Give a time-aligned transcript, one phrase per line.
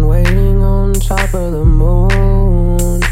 [0.00, 3.02] been waiting on top of the moon.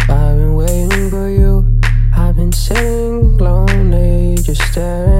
[0.00, 1.80] I've been waiting for you.
[2.14, 5.13] I've been sitting lonely, just staring.